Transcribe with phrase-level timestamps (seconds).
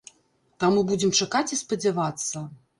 [0.63, 2.47] Таму будзем чакаць і спадзявацца.